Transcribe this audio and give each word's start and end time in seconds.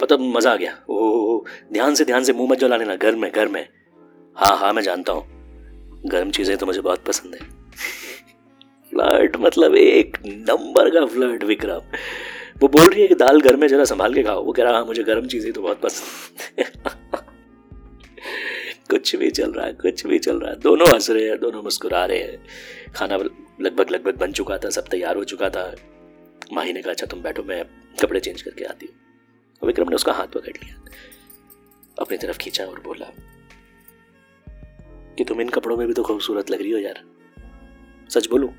पता 0.00 0.16
मज़ा 0.16 0.52
आ 0.52 0.56
गया। 0.56 0.76
ओ 0.88 1.44
ध्यान 1.72 1.94
से 1.94 2.04
ध्यान 2.04 2.24
से 2.24 2.32
मुँह 2.32 2.50
मत 2.50 2.58
जलाने 2.58 2.84
ना 2.84 2.96
घर 2.96 3.14
में 3.14 3.30
घर 3.30 3.48
में 3.48 3.66
हाँ 4.38 4.56
हाँ 4.56 4.72
मैं 4.72 4.82
जानता 4.82 5.12
हूँ। 5.12 6.02
गर्म 6.06 6.30
चीज़ें 6.30 6.56
तो 6.56 6.66
मुझे 6.66 6.80
बहुत 6.80 7.04
पसंद 7.04 7.34
है। 7.34 7.40
फ्लर्ट 8.92 9.36
मतलब 9.36 9.74
एक 9.76 10.16
नंबर 10.26 10.90
का 10.90 11.04
फ्लर्ट, 11.06 11.44
विक्रम। 11.44 11.96
वो 12.60 12.68
बोल 12.68 12.88
रही 12.88 13.02
है 13.02 13.08
कि 13.08 13.14
दाल 13.14 13.40
घर 13.40 13.56
में 13.56 13.66
जरा 13.68 13.84
संभाल 13.84 14.14
के 14.14 14.22
खाओ। 14.22 14.44
वो 14.44 14.52
कह 14.52 14.62
रहा 14.62 14.72
हाँ 14.72 14.84
मुझे 14.84 15.02
गर्म 15.02 15.26
चीज़ें 15.26 15.52
तो 15.52 15.62
बहुत 15.62 15.80
पसंद 15.80 16.64
कुछ 18.90 19.14
भी 19.16 19.30
चल 19.30 19.52
रहा 19.52 19.66
है 19.66 19.72
कुछ 19.72 20.06
भी 20.06 20.18
चल 20.18 20.40
रहा। 20.40 20.50
है 20.50 20.58
दोनों 20.60 20.88
हंस 20.88 21.10
रहे 21.10 21.28
हैं, 21.28 21.38
दोनों 21.40 21.62
मुस्कुरा 21.62 22.04
रहे 22.04 22.18
हैं। 22.18 22.92
खाना 22.94 23.16
लगभग 23.16 23.90
लगभग 23.90 24.16
बन 24.16 24.32
चुका 24.32 24.58
था, 24.58 24.70
सब 24.70 24.88
तैयार 24.88 25.16
हो 25.16 25.24
चुका 25.24 25.50
था। 25.50 25.74
माही 26.52 26.72
ने 26.72 26.82
कहा 26.82 26.92
अच्छा 26.92 27.06
तुम 27.06 27.22
बैठो, 27.22 27.42
मैं 27.42 27.64
कपड़े 28.02 28.20
चेंज 28.20 28.42
करके 28.42 28.64
आती 28.64 28.86
हूँ। 28.86 29.09
विक्रम 29.62 29.88
ने 29.88 29.94
उसका 29.94 30.12
हाथ 30.12 30.26
पकड़ 30.26 30.52
लिया, 30.54 30.80
अपनी 31.98 32.16
तरफ़ 32.16 32.38
खींचा 32.38 32.64
और 32.64 32.80
बोला, 32.80 33.06
कि 35.18 35.24
तुम 35.24 35.40
इन 35.40 35.48
कपड़ों 35.48 35.76
में 35.76 35.86
भी 35.86 35.94
तो 35.94 36.02
खूबसूरत 36.02 36.50
लग 36.50 36.60
रही 36.62 36.70
हो 36.70 36.78
यार। 36.78 37.02
सच 38.10 38.28
बोलू, 38.28 38.50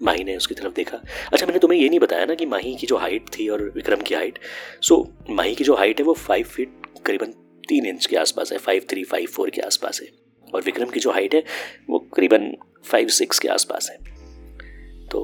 माही 0.00 0.24
ने 0.24 0.36
उसकी 0.36 0.54
तरफ़ 0.54 0.72
देखा। 0.74 0.96
अच्छा 1.32 1.46
मैंने 1.46 1.58
तुम्हें 1.58 1.78
ये 1.80 1.88
नहीं 1.88 1.98
बताया 2.00 2.24
ना 2.24 2.34
कि 2.34 2.46
माही 2.46 2.74
की 2.76 2.86
जो 2.86 2.96
हाइट 2.96 3.28
थी 3.28 3.48
और 3.48 3.62
विक्रम 3.74 4.00
की 4.00 4.14
हाइट 4.14 4.38
सो 4.82 4.96
माही 5.30 5.54
की 5.54 5.64
जो 5.64 5.74
हाइट 5.74 6.00
है 6.00 6.04
वो 6.06 6.14
फाइव 6.14 6.46
फीट 6.46 6.86
करीबन 7.06 7.32
तीन 7.68 7.86
इंच 7.86 8.06
के 8.06 8.16
आसपास 8.16 8.52
है 8.52 8.58
फाइव 8.58 8.86
थ्री 8.90 9.04
फाइव 9.04 9.26
फोर 9.26 9.50
के 9.50 9.60
आसपास 9.60 10.00
है। 10.00 10.08
और 10.46 10.62
विक्रम 10.62 10.90
की 10.90 11.00
जो 11.00 11.10
हाइट 11.12 11.34
है 11.34 11.42
वो 11.90 11.98
करीबन 12.14 12.50
फाइव 12.84 13.08
सिक्स 13.08 13.38
के 13.38 13.48
आसपास 13.48 13.90
है। 13.90 13.96
तो 15.08 15.20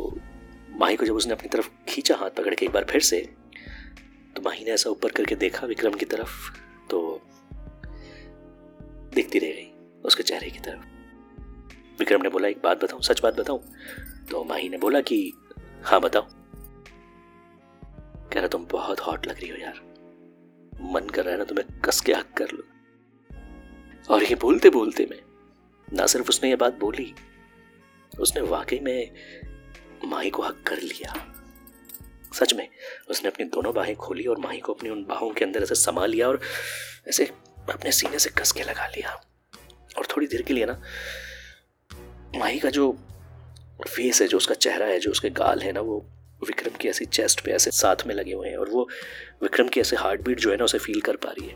माही 0.81 0.97
को 0.97 1.07
जब 1.07 1.15
उसने 1.15 1.33
अपनी 1.33 1.49
तरफ़ 1.49 1.69
खींचा 1.89 2.17
हाथ 2.17 2.31
पकड़ 2.31 2.55
के 2.55 2.67
एक 2.67 2.73
बार 2.73 2.85
फिर 2.85 3.01
से 3.01 3.19
तो 4.37 4.43
माही 4.43 4.65
ने 4.65 4.71
ऐसा 4.71 4.91
ऊपर 4.91 5.11
करके 5.11 5.35
देखा 5.35 5.67
विक्रम 5.67 5.93
की 5.93 6.05
तरफ़ 6.05 6.59
तो 6.91 7.23
देखती 9.15 9.39
रह 9.39 9.47
गई 9.47 9.73
उसके 10.05 10.23
चेहरे 10.23 10.51
की 10.51 10.59
तरफ़। 10.59 10.81
विक्रम 11.99 12.23
ने 12.23 12.29
बोला, 12.29 12.49
एक 12.49 12.59
बात 12.65 12.85
बताऊँ, 12.85 13.03
सच 13.03 13.21
बात 13.21 13.35
बताऊँ? 13.35 13.61
तो 14.31 14.45
माही 14.45 14.69
ने 14.69 14.79
बोला 14.79 15.01
कि 15.01 15.33
हाँ 15.83 16.01
बताओ। 16.01 16.27
कह 18.33 18.41
रहा, 18.41 18.47
तुम 18.47 18.67
बहुत 18.71 19.01
हॉट 19.01 19.27
लग 19.27 19.41
रही 19.41 19.49
हो 19.49 19.57
यार। 19.57 19.81
मन 20.83 21.09
कर 21.09 21.23
रहा 21.25 21.33
है 21.33 21.39
ना, 21.39 21.45
तुम्हें 21.45 21.81
कस 21.81 22.01
के 22.01 22.13
हक 22.13 22.33
कर 22.37 22.49
लो। 22.53 22.63
और 24.15 24.25
ये 24.25 24.35
बोलते 24.35 24.71
बोलते 24.71 25.07
में 25.11 25.23
ना 25.93 26.07
सिर्फ़ 26.07 26.29
उसने 26.29 26.51
ये 26.51 26.57
बात 26.57 26.79
बोली, 26.79 27.15
उसने 28.19 28.43
वाकई 28.43 28.79
में 28.79 29.11
माही 30.05 30.31
को 30.31 30.43
हक 30.43 30.63
कर 30.67 30.77
लिया। 30.77 31.33
सच 32.39 32.55
में, 32.55 32.69
उसने 33.11 33.29
अपनी 33.29 33.45
दोनों 33.45 33.75
बाहें 33.75 33.95
खोली 33.97 34.25
और 34.25 34.39
माही 34.39 34.61
को 34.61 34.73
अपनी 34.73 34.91
उन 34.91 35.05
बाहों 35.05 35.31
के 35.31 35.45
अंदर 35.45 35.63
ऐसे 35.63 35.75
समा 35.75 36.07
लिया 36.07 36.29
और 36.29 36.41
ऐसे 37.09 37.25
अपने 37.71 37.93
सीने 37.93 38.19
से 38.19 38.31
कस 38.31 38.53
के 38.53 38.63
लगा 38.63 38.87
लिया। 38.87 39.21
और 39.99 40.07
थोड़ी 40.07 40.27
देर 40.27 40.43
के 40.43 40.55
लिए 40.55 40.67
ना, 40.67 40.81
माही 42.37 42.59
का 42.59 42.71
जो 42.71 42.97
फेस 43.89 44.23
है, 44.23 44.29
जो 44.29 44.37
उसका 44.37 44.55
चेहरा 44.55 44.87
है, 44.87 44.99
जो 44.99 45.11
उसके 45.11 45.31
गाल 45.31 45.61
है 45.61 45.73
ना, 45.73 45.81
वो 45.81 46.07
विक्रम 46.47 46.77
की 46.77 46.89
ऐसी 46.89 47.05
चेस्ट 47.05 47.41
पे 47.41 47.51
ऐसे 47.51 47.71
साथ 47.71 47.97
में 48.07 48.15
लगे 48.15 48.33
हुए 48.33 48.49
हैं 48.49 48.57
और 48.57 48.71
वो 48.71 48.89
विक्रम 49.43 49.69
की 49.69 49.81
ऐसे 49.81 49.97
हार्ट 49.97 50.21
बीट 50.21 50.41
जो 50.41 50.51
है 50.51 50.57
ना, 50.57 50.65
उसे 50.65 50.79
फील 50.79 51.01
कर 51.01 51.17
पा 51.17 51.31
रही 51.31 51.49
है। 51.49 51.55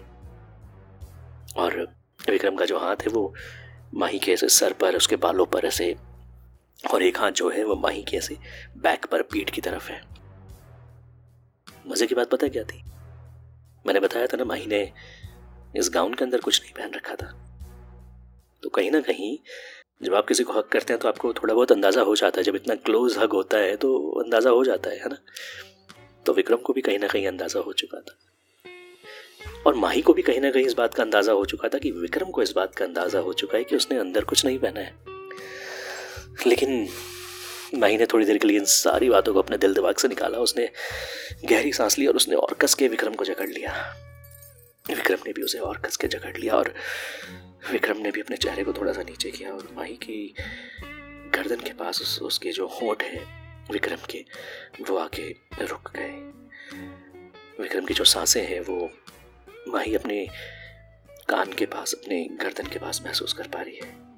और 1.57 1.95
विक्रम 2.31 2.57
का 2.57 2.65
जो 2.65 2.79
हाथ 2.79 2.97
है, 2.97 3.09
वो 3.09 3.35
माही 3.95 4.19
के 4.19 4.33
ऐसे 4.33 4.49
सर 4.49 4.73
पर, 4.73 4.97
उसके 4.97 5.17
बालों 5.17 5.47
पर 5.47 5.65
ऐसे 5.65 5.97
और 6.91 7.03
एक 7.03 7.19
हाथ 7.19 7.31
जो 7.31 7.51
है, 7.51 7.65
वो 7.65 7.77
माही 7.77 8.03
के 8.03 8.17
ऐसे 8.17 8.37
बैक 8.77 9.07
पर 9.07 9.23
पीठ 9.23 9.51
की 9.51 9.61
तरफ़ 9.61 9.91
है। 9.91 10.20
मज़े 11.91 12.07
की 12.07 12.15
बात 12.15 12.31
पता 12.31 12.49
क्या 12.49 12.63
थी? 12.65 12.83
मैंने 13.85 14.01
बताया 14.01 14.27
था 14.27 14.37
ना, 14.37 14.45
माही 14.45 14.67
ने 14.67 14.93
इस 15.77 15.91
गाउन 15.95 16.15
के 16.15 16.25
अंदर 16.25 16.41
कुछ 16.41 16.61
नहीं 16.63 16.73
पहन 16.73 16.93
रखा 16.95 17.15
था। 17.15 17.33
तो 18.63 18.69
कहीं 18.69 18.91
ना 18.91 19.01
कहीं, 19.01 19.37
जब 20.03 20.15
आप 20.15 20.27
किसी 20.29 20.45
को 20.45 20.53
हक 20.53 20.69
करते 20.69 20.93
हैं 20.93 21.01
तो 21.03 21.09
आपको 21.09 21.33
थोड़ा 21.33 21.55
बहुत 21.55 21.73
अंदाज़ा 21.73 22.03
हो 22.03 22.17
जाता 22.17 22.41
है। 22.41 22.45
जब 22.45 22.57
इतना 22.57 22.75
क्लोज 22.75 23.19
हक 23.19 23.33
होता 23.33 23.59
है 23.59 23.77
तो 23.77 24.11
अंदाज़ा 24.23 24.51
हो 24.51 24.65
जाता 24.65 24.91
है 24.91 24.99
है 24.99 25.09
ना? 25.09 25.17
तो 26.27 26.33
विक्रम 26.33 26.57
को 26.57 26.73
भी 26.73 26.81
कहीं 26.81 26.99
ना 26.99 27.07
कहीं 27.07 27.27
अंदाज़ा 27.27 27.61
हो 27.61 27.73
चुका 27.73 28.01
था। 28.01 28.17
और 29.67 29.75
माही 29.75 30.03
को 30.03 30.13
भी 30.13 30.23
कहीं 30.23 30.41
ना 30.41 30.51
कहीं 30.51 30.65
इस 30.65 30.75
बात 30.75 30.95
का 30.95 31.03
अंदाज़ा 31.03 31.33
हो 31.33 31.45
चुका 31.45 31.69
था 31.69 31.79
कि 31.79 31.91
विक्रम 31.91 32.31
को 32.31 32.43
इस 32.43 32.53
बात 32.53 32.75
का 32.75 32.85
अंदाज़ा 32.85 33.19
हो 33.19 33.33
चुका 33.33 33.59
है 33.59 33.65
कि 33.65 33.77
उसने 33.77 33.99
अंदर 33.99 34.25
कुछ 34.25 34.45
नहीं 34.45 34.59
पहना 34.59 34.81
है। 34.81 34.95
लेकिन 36.47 36.89
माही 37.75 37.97
ने 37.97 38.07
थोड़ी 38.07 38.27
देर 38.27 38.39
के 38.39 38.49
लिए 38.49 38.59
इन 38.59 38.65
सारी 38.65 39.11
बातों 39.11 39.35
को 39.35 39.39
अपने 39.39 39.59
दिल 39.59 39.75
दिमाग 39.75 39.97
से 39.97 40.09
निकाला। 40.09 40.39
उसने 40.39 40.71
गहरी 41.45 41.73
सांस 41.73 41.99
ली 41.99 42.07
और 42.07 42.17
उसने 42.17 42.35
और 42.35 42.55
कस 42.55 42.75
के 42.75 42.89
विक्रम 42.89 43.15
को 43.15 43.25
जकड़ 43.25 43.49
लिया। 43.49 43.97
विक्रम 44.89 45.19
ने 45.27 45.33
भी 45.33 45.43
उसे 45.43 45.59
और 45.59 45.79
कस 45.79 45.97
के 45.97 46.07
जकड़ 46.07 46.37
लिया 46.37 46.55
और 46.55 46.75
विक्रम 47.73 47.99
ने 47.99 48.11
भी 48.11 48.21
अपने 48.21 48.37
चेहरे 48.37 48.65
को 48.65 48.73
थोड़ा 48.73 48.93
सा 48.93 49.03
नीचे 49.03 49.31
किया 49.31 49.53
और 49.53 49.69
माही 49.77 49.95
की 49.95 50.35
गर्दन 51.35 51.57
के 51.57 51.73
पास 51.73 52.01
उस, 52.01 52.23
उसके 52.23 52.51
जो 52.51 52.67
होठ 52.67 53.03
है 53.03 53.41
विक्रम 53.71 53.99
के 54.11 54.25
वो 54.81 54.97
आके 54.97 55.37
रुक 55.63 55.93
गए। 55.97 56.41
विक्रम 57.63 57.85
की 57.85 57.95
जो 57.95 58.05
साँसें 58.05 58.47
हैं 58.47 58.61
वो 58.61 58.91
माही 59.69 59.95
अपने 59.95 60.27
कान 61.29 61.53
के 61.53 61.67
पास 61.67 61.93
अपने 61.93 62.25
गर्दन 62.25 62.67
के 62.67 62.79
पास 62.79 63.03
महसूस 63.07 63.33
कर 63.33 63.49
पा 63.49 63.63
रही 63.63 63.77
है। 63.77 64.11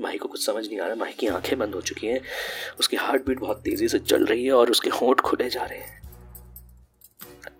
माही 0.00 0.18
को 0.18 0.28
कुछ 0.28 0.46
समझ 0.46 0.66
नहीं 0.68 0.80
आ 0.80 0.86
रहा। 0.86 0.94
माही 0.94 1.12
की 1.12 1.26
आँखें 1.26 1.58
बंद 1.58 1.74
हो 1.74 1.80
चुकी 1.80 2.06
हैं। 2.06 2.20
उसकी 2.80 2.96
हार्ट 2.96 3.26
बीट 3.26 3.38
बहुत 3.38 3.62
तेज़ी 3.62 3.88
से 3.88 3.98
चल 3.98 4.26
रही 4.26 4.44
है 4.44 4.52
और 4.52 4.70
उसके 4.70 4.90
होंठ 4.90 5.20
खुले 5.20 5.50
जा 5.50 5.64
रहे 5.64 5.78
हैं। 5.78 6.02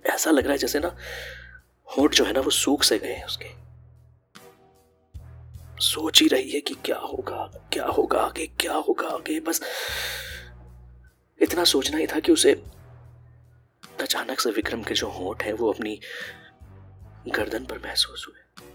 ऐसा 0.06 0.30
लग 0.30 0.42
रहा 0.42 0.52
है 0.52 0.58
जैसे 0.58 0.80
ना 0.80 0.96
होंठ 1.96 2.14
जो 2.14 2.24
है 2.24 2.32
ना 2.32 2.40
वो 2.40 2.50
सूख 2.50 2.82
से 2.82 2.98
गए 2.98 3.22
उसके। 3.26 3.62
सोच 5.80 6.22
ही 6.22 6.28
रही 6.28 6.50
है 6.50 6.60
कि 6.60 6.74
क्या 6.74 6.98
होगा 6.98 7.68
क्या 7.72 7.86
होगा 7.86 8.20
आगे, 8.20 8.46
क्या 8.46 8.74
होगा 8.74 9.08
आगे। 9.08 9.40
बस 9.40 9.60
इतना 11.42 11.64
सोचना 11.64 11.96
ही 11.96 12.06
था 12.06 12.20
कि 12.20 12.32
उसे 12.32 12.62
अचानक 14.00 14.40
से 14.40 14.50
विक्रम 14.50 14.82
के 14.82 14.94
जो 14.94 15.08
होठ 15.08 15.42
हैं 15.42 15.52
वो 15.52 15.72
अपनी 15.72 16.00
गर्दन 17.28 17.64
पर 17.64 17.78
महसूस 17.78 18.26
हुए। 18.28 18.66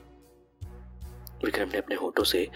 विक्रम 1.45 1.69
ने 1.69 1.78
अपने 1.78 1.95
होठों 1.95 2.24
से 2.24 2.50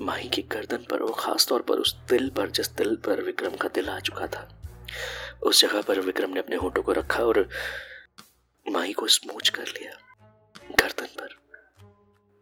माही 0.00 0.28
की 0.28 0.42
गर्दन 0.42 0.84
पर 0.90 0.98
और 0.98 1.14
खास 1.18 1.46
तौर 1.46 1.62
पर 1.62 1.74
उस 1.74 1.96
दिल 2.08 2.30
पर, 2.30 2.50
जिस 2.50 2.70
दिल 2.70 2.96
पर 2.96 3.22
विक्रम 3.22 3.56
का 3.56 3.68
दिल 3.68 3.88
आ 3.88 3.98
चुका 4.00 4.26
था, 4.26 4.62
उस 5.42 5.60
जगह 5.60 5.82
पर 5.82 6.00
विक्रम 6.00 6.30
ने 6.30 6.40
अपने 6.40 6.56
होठों 6.56 6.82
को 6.82 6.92
रखा 6.92 7.24
और 7.24 7.48
माही 8.70 8.92
को 8.92 9.06
स्मूच 9.06 9.48
कर 9.48 9.68
लिया 9.68 9.92
गर्दन 10.70 11.06
पर, 11.06 11.28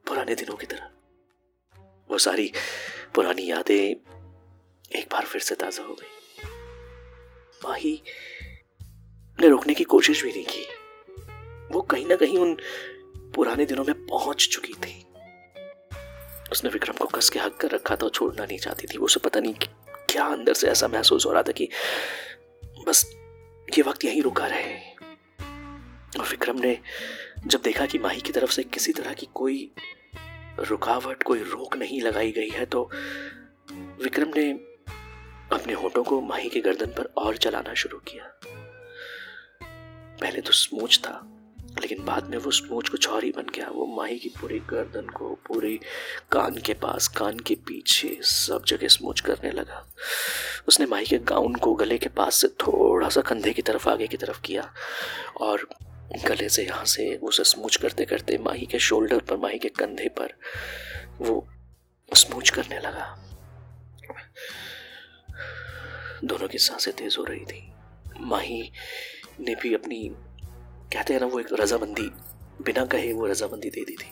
पुराने 0.07 0.35
दिनों 0.35 0.57
की 0.57 0.67
तरह। 0.67 0.91
वो 2.11 2.19
सारी 2.19 2.53
पुरानी 3.15 3.51
यादें 3.51 3.97
एक 4.99 5.09
बार 5.13 5.25
फिर 5.25 5.41
से 5.41 5.55
ताज़ा 5.55 5.85
हो 5.85 5.95
गई। 5.95 6.49
माही 7.65 8.03
ने 9.41 9.49
रोकने 9.49 9.75
की 9.75 9.85
कोशिश 9.85 10.23
भी 10.23 10.31
नहीं 10.31 10.45
की। 10.45 10.67
वो 11.75 11.81
कहीं 11.83 12.07
ना 12.07 12.17
कहीं 12.17 12.39
उन 12.39 12.57
पुराने 13.35 13.67
दिनों 13.67 13.85
में 13.85 14.07
पहुँच 14.07 14.49
चुकी 14.53 14.73
थी। 14.73 15.06
उसने 16.57 16.71
विक्रम 16.71 16.97
को 16.97 17.05
कस 17.05 17.29
के 17.31 17.39
हक 17.39 17.57
कर 17.57 17.71
रखा 17.71 17.97
था 17.97 18.05
और 18.05 18.11
छोड़ना 18.11 18.45
नहीं 18.45 18.59
चाहती 18.59 18.87
थी। 18.87 18.99
उसे 18.99 19.21
पता 19.21 19.41
नहीं 19.41 19.55
क्या 20.11 20.25
अंदर 20.25 20.55
से 20.55 20.69
ऐसा 20.69 20.89
महसूस 20.89 21.27
हो 21.27 21.33
रहा 21.33 21.43
था 21.43 21.53
कि 21.53 21.69
बस 22.87 23.05
ये 23.79 23.83
वक्त 23.83 24.05
यहीं 24.05 24.23
रुका 24.23 24.47
रहे। 24.47 24.75
और 26.19 26.29
विक्रम 26.31 26.59
ने 26.59 26.79
जब 27.47 27.63
देखा 27.63 27.87
कि 27.87 27.99
माही 27.99 28.21
की 28.21 28.33
तरफ़ 28.33 28.51
से 28.51 28.63
किसी 28.65 28.93
तरह 28.93 29.13
की 29.13 29.29
कोई 29.35 29.71
रुकावट, 30.59 31.23
कोई 31.23 31.39
रोक 31.39 31.77
नहीं 31.77 32.01
लगाई 32.03 32.33
गई 32.33 32.49
है 32.49 32.67
तो 32.67 32.91
विक्रम 34.03 34.33
ने 34.37 34.51
अपने 35.53 35.73
होठों 35.73 36.05
को 36.05 36.21
माही 36.21 36.49
के 36.49 36.61
गर्दन 36.61 36.87
पर 36.87 37.13
और 37.17 37.37
चलाना 37.37 37.75
शुरू 37.75 37.99
किया। 37.99 38.33
पहले 40.21 40.41
तो 40.41 40.53
स्मूच 40.53 40.99
था 40.99 41.36
लेकिन 41.81 42.05
बाद 42.05 42.25
में 42.25 42.39
वो 42.39 42.51
स्मूच 42.51 42.89
कुछ 42.89 43.09
और 43.09 43.25
ही 43.25 43.31
बन 43.31 43.47
गया। 43.55 43.69
वो 43.69 43.87
माही 43.87 44.19
की 44.19 44.29
पूरी 44.29 44.59
गर्दन 44.59 45.07
को, 45.07 45.39
पूरी 45.47 45.81
कान 46.33 46.57
के 46.57 46.75
पास, 46.75 47.09
कान 47.09 47.39
के 47.39 47.55
पीछे 47.55 48.19
सब 48.23 48.65
जगह 48.67 48.89
स्मूच 48.89 49.21
करने 49.21 49.51
लगा। 49.51 49.87
उसने 50.69 50.87
माही 50.87 51.07
के 51.07 51.19
गाउन 51.19 51.55
को 51.55 51.75
गले 51.75 51.99
के 51.99 52.09
पास 52.09 52.35
से 52.35 52.49
थोड़ा 52.49 53.09
सा 53.09 53.21
कंधे 53.21 53.53
की 53.53 53.63
तरफ़, 53.63 53.89
आगे 53.89 54.07
की 54.07 54.17
तरफ़ 54.17 54.41
किया 54.41 54.75
और 55.41 55.69
गले 56.27 56.49
से 56.49 56.65
यहाँ 56.65 56.85
से 56.85 57.17
उसे 57.17 57.45
स्मूच 57.45 57.77
करते 57.77 58.05
करते 58.05 58.39
माही 58.39 58.67
के 58.67 58.79
शोल्डर 58.79 59.19
पर 59.19 59.37
माही 59.37 59.59
के 59.59 59.69
कंधे 59.69 60.09
पर 60.09 60.35
वो 61.19 61.49
स्मूच 62.17 62.51
करने 62.51 62.79
लगा। 62.79 63.23
दोनों 66.25 66.49
की 66.49 66.59
साँसें 66.59 66.95
तेज 66.95 67.17
हो 67.19 67.25
रही 67.25 67.45
थी। 67.45 67.73
माही 68.21 68.73
ने 69.41 69.55
भी 69.55 69.75
अपनी 69.75 70.15
कहते 70.97 71.13
हैं 71.13 71.21
ना, 71.21 71.27
वो 71.27 71.41
एक 71.41 71.47
रजामंदी, 71.53 72.11
बिना 72.65 72.85
कहे 72.87 73.13
वो 73.13 73.27
रजामंदी 73.27 73.71
दे 73.71 73.81
दी 73.85 73.95
थी। 73.95 74.11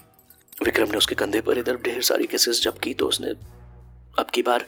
विक्रम 0.65 0.91
ने 0.91 0.97
उसके 0.97 1.15
कंधे 1.15 1.41
पर 1.41 1.59
इधर 1.59 1.77
ढेर 1.77 2.03
सारी 2.03 2.27
केसेस 2.27 2.61
जब 2.63 2.79
की 2.79 2.93
तो 2.95 3.07
उसने 3.09 3.31
अब 4.19 4.27
की 4.35 4.43
बार 4.43 4.67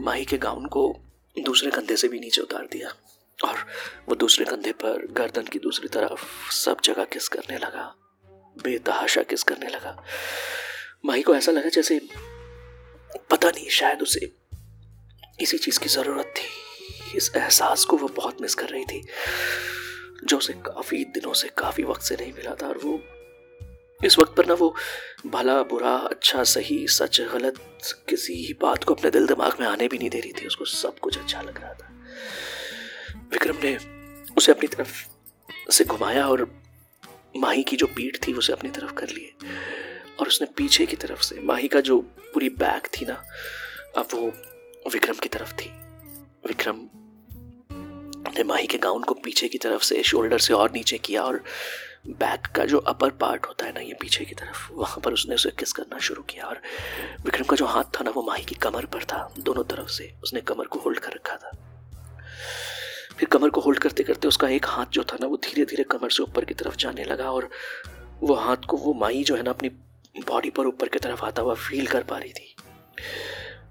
माही 0.00 0.24
के 0.24 0.38
गाउन 0.38 0.66
को 0.66 0.82
दूसरे 1.36 1.70
कंधे 1.70 1.96
से 1.96 2.08
भी 2.08 2.20
नीचे 2.20 2.40
उतार 2.40 2.66
दिया 2.72 2.88
और 3.38 3.66
वो 4.08 4.14
दूसरे 4.14 4.44
कंधे 4.44 4.72
पर 4.72 5.06
गर्दन 5.12 5.42
की 5.42 5.58
दूसरी 5.58 5.88
तरफ़ 5.88 6.50
सब 6.52 6.80
जगह 6.84 7.04
किस 7.04 7.28
करने 7.28 7.58
लगा, 7.58 7.94
बेतहाशा 8.56 9.22
किस 9.22 9.42
करने 9.42 9.68
लगा। 9.68 9.96
माही 11.04 11.22
को 11.22 11.34
ऐसा 11.36 11.52
लगा 11.52 11.68
जैसे 11.68 12.00
पता 13.30 13.48
नहीं, 13.48 13.68
शायद 13.68 14.02
उसे 14.02 14.32
इसी 15.40 15.58
चीज़ 15.58 15.80
की 15.80 15.88
ज़रूरत 15.88 16.34
थी। 16.36 17.16
इस 17.16 17.32
एहसास 17.36 17.84
को 17.84 17.96
वो 17.96 18.08
बहुत 18.08 18.42
मिस 18.42 18.54
कर 18.54 18.68
रही 18.68 18.84
थी। 18.84 19.04
जो 20.24 20.38
उसे 20.38 20.52
काफ़ी 20.52 21.04
दिनों 21.04 21.32
से 21.32 21.48
काफ़ी 21.48 21.82
वक्त 21.82 22.02
से 22.02 22.16
नहीं 22.20 22.32
मिला 22.32 22.54
था, 22.54 22.68
और 22.68 22.78
वो 22.78 23.02
इस 24.04 24.18
वक्त 24.18 24.36
पर 24.36 24.46
ना 24.46 24.54
वो 24.54 24.74
भला, 25.26 25.62
बुरा 25.62 25.96
अच्छा 25.96 26.44
सही, 26.44 26.88
सच, 26.88 27.20
गलत 27.20 27.54
किसी 28.08 28.32
ही 28.32 28.52
बात 28.52 28.84
को 28.84 28.94
अपने 28.94 29.10
दिल 29.10 29.26
दिमाग 29.26 29.60
में 29.60 29.66
आने 29.66 29.88
भी 29.88 29.98
नहीं 29.98 30.10
दे 30.10 30.20
रही 30.20 30.32
थी। 30.32 30.46
उसको 30.46 30.64
सब 30.64 30.98
कुछ 30.98 31.18
अच्छा 31.18 31.42
लग 31.42 31.58
रहा 31.58 31.74
था। 31.74 32.04
विक्रम 33.30 33.56
ने 33.64 33.78
उसे 34.36 34.52
अपनी 34.52 34.68
तरफ़ 34.68 35.06
से 35.70 35.84
घुमाया, 35.84 36.28
और 36.28 36.62
माही 37.36 37.62
की 37.62 37.76
जो 37.76 37.86
पीठ 37.86 38.28
थी, 38.28 38.32
उसे 38.32 38.52
अपनी 38.52 38.70
तरफ़ 38.70 38.92
कर 38.92 39.08
लिए। 39.08 39.34
और 40.20 40.26
उसने 40.26 40.48
पीछे 40.56 40.86
की 40.86 40.96
तरफ़ 40.96 41.22
से, 41.22 41.40
माही 41.40 41.68
का 41.68 41.80
जो 41.80 42.00
पूरी 42.00 42.48
बैग 42.48 43.00
थी 43.00 43.06
ना, 43.06 43.24
अब 43.98 44.08
वो 44.14 44.32
विक्रम 44.90 45.14
की 45.14 45.28
तरफ़ 45.28 45.52
थी। 45.52 45.70
विक्रम 46.46 46.76
ने 48.38 48.44
माही 48.44 48.66
के 48.66 48.78
गाउन 48.78 49.02
को 49.02 49.14
पीछे 49.14 49.48
की 49.48 49.58
तरफ़ 49.58 49.82
से 49.82 50.02
शोल्डर 50.02 50.38
से 50.38 50.54
और 50.54 50.70
नीचे 50.70 50.98
किया 50.98 51.22
और 51.22 51.42
बैक 52.06 52.46
का 52.46 52.64
जो 52.64 52.78
अपर 52.78 53.10
पार्ट 53.10 53.46
होता 53.46 53.66
है 53.66 53.72
ना, 53.72 53.80
ये 53.80 53.94
पीछे 54.00 54.24
की 54.24 54.34
तरफ़, 54.34 54.72
वहाँ 54.72 55.00
पर 55.00 55.12
उसने 55.12 55.34
उसे 55.34 55.50
किस 55.50 55.72
करना 55.72 55.98
शुरू 55.98 56.22
किया 56.22 56.44
और 56.44 56.60
विक्रम 57.24 57.44
का 57.44 57.56
जो 57.56 57.66
हाथ 57.66 57.84
था 57.84 58.04
ना, 58.04 58.10
वो 58.10 58.22
माही 58.22 58.44
की 58.44 58.54
कमर 58.54 58.84
पर 58.84 59.04
था, 59.04 59.34
दोनों 59.38 59.64
तरफ़ 59.64 59.88
से 59.88 60.14
उसने 60.22 60.40
कमर 60.40 60.64
को 60.64 60.78
होल्ड 60.78 60.98
कर 60.98 61.12
रखा 61.12 61.36
था। 61.36 61.50
फिर 63.18 63.28
कमर 63.28 63.48
को 63.48 63.60
होल्ड 63.60 63.78
करते 63.78 64.02
करते 64.02 64.28
उसका 64.28 64.48
एक 64.48 64.66
हाथ 64.66 64.86
जो 64.86 65.04
था 65.04 65.18
ना, 65.20 65.26
वो 65.26 65.36
धीरे 65.36 65.64
धीरे 65.64 65.84
कमर 65.84 66.10
से 66.10 66.22
ऊपर 66.22 66.44
की 66.44 66.54
तरफ़ 66.54 66.76
जाने 66.76 67.04
लगा 67.04 67.30
और 67.30 67.50
वो 68.22 68.34
हाथ 68.34 68.56
को, 68.56 68.76
वो 68.76 68.94
माई 68.94 69.24
जो 69.24 69.36
है 69.36 69.42
ना, 69.42 69.50
अपनी 69.50 69.68
बॉडी 70.28 70.50
पर 70.50 70.66
ऊपर 70.66 70.88
की 70.88 70.98
तरफ़ 70.98 71.24
आता 71.24 71.42
हुआ 71.42 71.54
फील 71.54 71.86
कर 71.86 72.02
पा 72.02 72.18
रही 72.18 72.32
थी। 72.32 72.56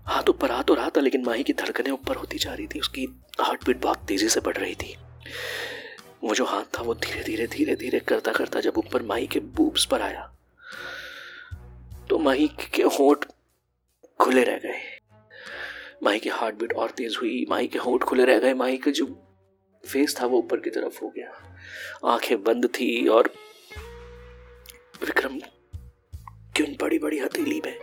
हाथ 0.05 0.29
ऊपर 0.29 0.61
तो 0.61 0.73
रहा 0.73 0.89
था, 0.89 1.01
लेकिन 1.01 1.25
माही 1.25 1.43
की 1.43 1.53
धड़कनें 1.53 1.91
ऊपर 1.91 2.15
होती 2.15 2.37
जा 2.37 2.53
रही 2.53 2.67
थी, 2.67 2.79
उसकी 2.79 3.24
हार्ट 3.39 3.65
बीट 3.65 3.77
बहुत 3.77 4.05
तेज़ी 4.07 4.29
से 4.29 4.39
बढ़ 4.39 4.57
रही 4.57 4.75
थी। 4.75 4.95
वो 6.23 6.35
जो 6.35 6.45
हाथ 6.45 6.63
था 6.77 6.81
वो 6.81 6.93
धीरे 6.93 7.23
धीरे 7.23 7.47
धीरे 7.47 7.75
धीरे 7.75 7.99
करता 7.99 8.31
करता 8.31 8.59
जब 8.59 8.77
ऊपर 8.77 9.03
माही 9.03 9.27
के 9.27 9.39
बूब्स 9.39 9.85
पर 9.85 10.01
आया 10.01 10.31
तो 12.09 12.17
माही 12.19 12.47
के 12.75 12.83
होठ 12.83 13.25
खुले 14.19 14.43
रह 14.43 14.57
गए। 14.57 14.81
माही 16.03 16.19
की 16.19 16.29
हार्ट 16.29 16.55
बीट 16.55 16.73
और 16.73 16.91
तेज 16.91 17.17
हुई, 17.21 17.45
माही 17.49 17.67
के 17.67 17.79
होठ 17.79 18.03
खुले 18.03 18.25
रह 18.25 18.39
गए, 18.39 18.53
माही 18.53 18.77
का 18.77 18.91
जो 18.91 19.05
फेस 19.83 20.15
था 20.21 20.25
वो 20.25 20.37
ऊपर 20.37 20.59
की 20.59 20.69
तरफ़ 20.69 20.99
हो 21.03 21.09
गया। 21.09 22.11
आँखें 22.11 22.43
बंद 22.43 22.65
थी 22.69 23.07
और 23.07 23.33
विक्रम 25.01 25.39
क्यों 26.55 26.67
बड़ी 26.81 26.99
बड़ी 26.99 27.19
हथेली 27.19 27.61
में 27.65 27.77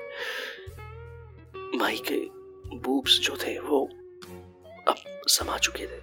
माही 1.78 1.98
के 2.10 2.20
बूब्स 2.76 3.18
जो 3.20 3.36
थे 3.36 3.58
वो 3.58 3.88
समा 5.28 5.58
चुके 5.58 5.86
थे। 5.86 6.00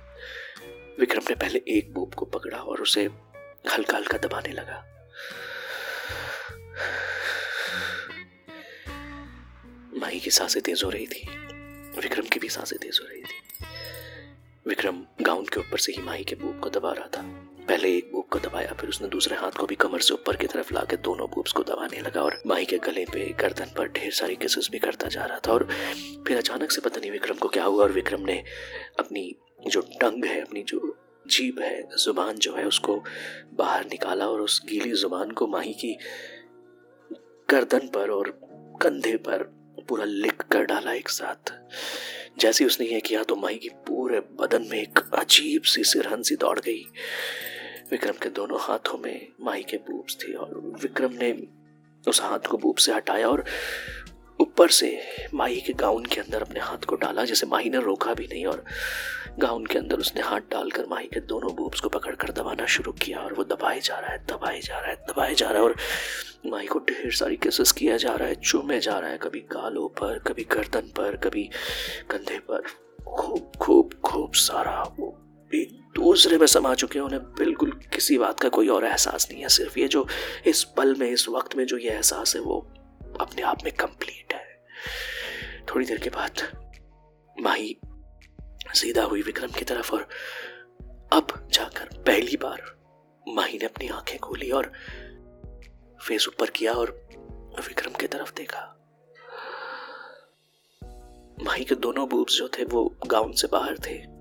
विक्रम 1.00 1.22
ने 1.30 1.36
पहले 1.36 1.62
एक 1.68 1.94
बूब 1.94 2.14
को 2.14 2.26
पकड़ा 2.26 2.58
और 2.58 2.82
उसे 2.82 3.06
हल्का 3.74 3.98
हल्का 3.98 4.18
दबाने 4.18 4.50
लगा। 4.50 4.86
माही 10.00 10.20
की 10.20 10.30
साँसें 10.30 10.62
तेज 10.62 10.82
हो 10.84 10.90
रही 10.90 11.08
थी। 11.08 11.28
विक्रम 12.02 12.24
की 12.24 12.40
भी 12.40 12.50
साँसें 12.50 12.80
तेज 12.80 13.00
हो 13.04 13.08
रही 13.10 13.22
थी। 13.22 13.66
विक्रम 14.68 15.04
गाउन 15.22 15.46
के 15.46 15.60
ऊपर 15.60 15.78
से 15.78 15.92
ही 15.92 16.02
माही 16.02 16.24
के 16.24 16.36
बूब 16.36 16.60
को 16.60 16.70
दबा 16.70 16.94
रहा 16.94 17.08
था। 17.08 17.49
पहले 17.70 17.90
एक 17.98 18.12
बूब 18.12 18.26
को 18.32 18.40
दबाया, 18.40 18.74
फिर 18.74 18.90
उसने 18.90 19.08
दूसरे 19.08 19.36
हाथ 19.36 19.52
को 19.52 19.66
भी 19.66 19.76
कमर 19.76 20.00
से 20.00 20.14
ऊपर 20.14 20.36
की 20.36 20.48
तरफ़ 20.48 20.74
लाके 20.74 20.98
दोनों 20.98 21.28
बूब्स 21.30 21.52
को 21.52 21.64
दबाने 21.64 22.00
लगा 22.02 22.22
और 22.22 22.42
माही 22.48 22.66
के 22.66 22.78
गले 22.78 23.06
पे 23.06 23.26
गर्दन 23.40 23.74
पर 23.78 23.88
ढेर 23.88 24.12
सारी 24.12 24.36
किसेस 24.36 24.70
भी 24.72 24.80
करता 24.80 25.08
जा 25.08 25.26
रहा 25.26 25.40
था। 25.40 25.52
और 25.52 25.68
फिर 26.28 26.38
अचानक 26.38 26.72
से 26.72 26.82
पता 26.82 27.00
नहीं 27.00 27.12
विक्रम 27.12 27.36
को 27.36 27.48
क्या 27.48 27.64
हुआ 27.64 27.84
और 27.84 27.92
विक्रम 27.92 28.22
ने 28.22 28.44
अपनी 29.00 29.36
जो 29.68 29.82
टंग 29.82 30.26
है, 30.26 30.42
अपनी 30.42 30.64
जो 30.64 30.98
जीभ 31.28 31.60
है, 31.60 31.88
ज़ुबान 31.98 32.36
जो 32.36 32.56
है, 32.56 32.66
उसको 32.66 33.04
बाहर 33.54 33.86
निकाला 33.86 34.28
और 34.28 34.42
उस 34.42 34.62
गीली 34.66 34.92
ज़ुबान 34.92 35.32
को 35.32 35.48
माही 35.48 35.74
की 35.74 35.98
गर्दन 37.50 37.88
पर 37.88 38.10
और 38.10 38.30
कंधे 38.82 39.16
पर 39.18 39.44
पूरा 39.90 40.06
लिख 40.06 40.42
कर 40.42 40.64
डाला 40.64 40.94
एक 40.94 41.10
साथ। 41.10 41.54
जैसे 42.40 42.66
उसने 42.66 42.88
यह 42.88 43.00
किया 43.00 43.24
तो 43.24 43.36
माही 43.36 43.58
की 43.58 43.70
पूरे 43.70 44.20
बदन 44.20 44.68
में 44.72 44.82
एक 44.82 45.00
अजीब 45.14 45.62
सी 45.62 45.84
सिरहन 45.84 46.22
सी 46.22 46.36
दौड़ 46.36 46.60
गई। 46.60 46.86
विक्रम 47.92 48.14
के 48.14 48.30
दोनों 48.30 48.58
हाथों 48.62 48.98
में 48.98 49.28
माही 49.42 49.64
के 49.64 49.78
बूब्स 49.78 50.16
थे 50.16 50.34
और 50.34 50.50
विक्रम 50.82 51.14
ने 51.14 51.32
उस 52.08 52.22
हाथ 52.22 52.40
को 52.40 52.58
बूब 52.58 52.76
से 52.76 52.94
हटाया 52.94 53.30
और 53.30 53.44
ऊपर 54.42 54.70
से 54.70 55.02
माही 55.34 55.62
के 55.62 55.74
गाउन 55.74 56.06
के 56.06 56.22
अंदर 56.22 56.42
अपने 56.42 56.60
हाथ 56.60 56.86
को 56.86 56.96
डाला, 56.96 57.26
जैसे 57.26 57.48
माही 57.48 57.70
ने 57.70 57.78
रोका 57.78 58.14
भी 58.14 58.28
नहीं 58.28 58.46
और 58.46 58.64
गाउन 59.40 59.66
के 59.66 59.78
अंदर 59.78 59.96
उसने 59.96 60.22
हाथ 60.22 60.42
डालकर 60.52 60.86
माही 60.86 61.08
के 61.08 61.20
दोनों 61.20 61.56
बूब्स 61.56 61.80
को 61.80 61.90
पकड़कर 61.90 62.32
दबाना 62.32 62.66
शुरू 62.66 62.92
किया 62.92 63.20
और 63.20 63.34
वो 63.34 63.44
दबाए 63.44 63.80
जा 63.80 64.00
रहा 64.00 64.12
है, 64.12 64.26
दबाए 64.26 64.60
जा 64.60 64.80
रहा 64.80 64.90
है, 64.90 64.96
दबाए 64.96 65.36
जा 65.36 65.50
रहा 65.50 65.58
है 65.58 65.64
और 65.64 65.76
माही 66.46 66.68
को 66.68 66.80
ढेर 66.80 67.12
सारी 67.12 67.36
केसेस 67.36 67.72
किया 67.72 67.98
जा 67.98 68.14
रहा 68.14 68.28
है, 68.28 68.36
चूमे 68.36 68.80
जा 68.80 69.00
रहा 69.00 69.10
है, 69.10 69.18
कभी 69.18 69.40
गालों 69.40 69.88
पर, 69.90 70.20
कभी 70.20 70.44
गर्दन 70.44 70.92
पर, 70.98 71.16
कभी 71.18 71.50
कंधे 72.10 72.40
पर, 72.40 72.64
खूब 73.18 73.52
खूब 73.62 73.94
खूब 74.06 74.34
सारा 74.34 74.82
वो 75.00 75.09
एक 75.56 75.92
दूसरे 75.96 76.38
में 76.38 76.48
समा 76.48 76.74
चुके 76.74 77.00
हैं, 77.00 77.06
उन्हें 77.06 77.24
बिल्कुल 77.24 77.72
किसी 77.72 78.18
बात 78.18 78.40
का 78.40 78.50
कोई 78.50 78.68
और 78.68 78.86
एहसास 78.86 79.28
नहीं 79.32 79.42
है। 79.42 79.50
सिर्फ़ 79.50 79.80
ये 79.80 79.88
जो 79.88 80.08
इस 80.46 80.64
पल 80.64 80.96
में, 80.96 81.10
इस 81.10 81.30
वक्त 81.30 81.56
में 81.56 81.66
जो 81.66 81.78
ये 81.78 81.90
एहसास 81.90 82.36
है, 82.36 82.42
वो 82.42 82.60
अपने 83.22 83.42
आप 83.42 83.58
में 83.64 83.74
कंप्लीट 83.74 84.34
है। 84.34 84.66
थोड़ी 85.70 85.86
देर 85.86 85.98
के 85.98 86.10
बाद 86.10 86.34
माही 87.40 87.80
सीधा 88.74 89.04
हुई 89.04 89.22
विक्रम 89.22 89.52
की 89.52 89.66
तरफ़ 89.66 89.94
और 89.94 90.10
अब 91.14 91.50
जाकर 91.54 91.86
पहली 91.86 92.38
बार 92.38 92.80
माही 93.28 93.58
ने 93.58 93.66
अपनी 93.66 93.88
आँखें 93.88 94.20
खोली 94.20 94.52
और 94.52 94.72
फेस 96.08 96.28
ऊपर 96.28 96.50
किया 96.50 96.74
और 96.74 97.10
विक्रम 97.68 97.92
की 97.92 98.08
तरफ़ 98.08 98.34
देखा। 98.36 98.76
माही 101.44 101.64
के 101.66 101.76
दोनों 101.76 102.10
बूब्स 102.10 102.34
जो 102.38 102.48
थे, 102.48 102.64
वो 102.64 103.00
गाउन 103.08 103.32
से 103.32 103.48
बाहर 103.48 103.78
थे। 103.78 104.19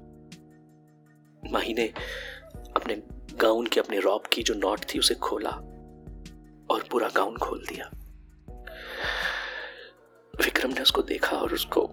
माही 1.45 1.75
ने 1.75 1.93
अपने 2.77 3.03
गाउन 3.37 3.67
के, 3.67 3.81
अपने 3.81 3.99
रॉब 3.99 4.23
की 4.33 4.43
जो 4.43 4.55
नॉट 4.55 4.81
थी, 4.85 4.99
उसे 4.99 5.15
खोला 5.15 5.51
और 6.71 6.85
पूरा 6.91 7.09
गाउन 7.09 7.37
खोल 7.37 7.67
दिया। 7.69 7.91
विक्रम 10.45 10.71
ने 10.71 10.81
उसको 10.81 11.03
देखा 11.03 11.37
और 11.37 11.55
उसको 11.55 11.91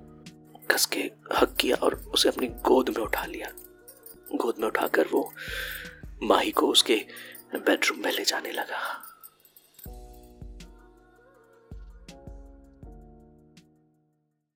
कस 0.71 0.85
के 0.85 1.11
हक 1.35 1.57
किया 1.59 1.75
और 1.75 1.95
उसे 1.95 2.29
अपनी 2.29 2.47
गोद 2.47 2.89
में 2.89 3.05
उठा 3.05 3.25
लिया। 3.25 3.51
गोद 4.35 4.55
में 4.59 4.67
उठाकर 4.67 5.07
वो 5.07 5.33
माही 6.23 6.51
को 6.51 6.67
उसके 6.67 7.05
बेडरूम 7.55 7.99
में 7.99 8.11
ले 8.11 8.23
जाने 8.23 8.51
लगा। 8.51 9.01